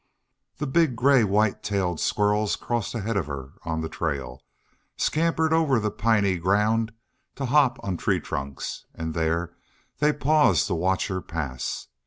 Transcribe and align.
The 0.57 0.65
big, 0.65 0.95
gray, 0.95 1.23
white 1.23 1.61
tailed 1.61 1.99
squirrels 1.99 2.55
crossed 2.55 2.95
ahead 2.95 3.15
of 3.17 3.27
her 3.27 3.51
on 3.65 3.81
the 3.81 3.87
trail, 3.87 4.41
scampered 4.97 5.53
over 5.53 5.79
the 5.79 5.91
piny 5.91 6.37
ground 6.39 6.91
to 7.35 7.45
hop 7.45 7.77
on 7.83 7.97
tree 7.97 8.19
trunks, 8.19 8.87
and 8.95 9.13
there 9.13 9.53
they 9.99 10.11
paused 10.11 10.65
to 10.65 10.73
watch 10.73 11.05
her 11.09 11.21
pass. 11.21 11.85